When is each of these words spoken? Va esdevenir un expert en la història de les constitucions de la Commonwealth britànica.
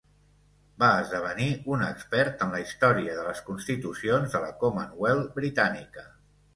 Va 0.83 0.87
esdevenir 1.01 1.49
un 1.75 1.83
expert 1.89 2.43
en 2.47 2.55
la 2.57 2.63
història 2.65 3.21
de 3.21 3.29
les 3.29 3.45
constitucions 3.53 4.35
de 4.37 4.45
la 4.49 4.53
Commonwealth 4.67 5.33
britànica. 5.41 6.13